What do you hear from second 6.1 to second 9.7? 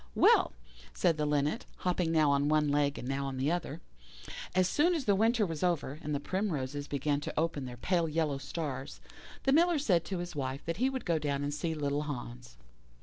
the primroses began to open their pale yellow stars, the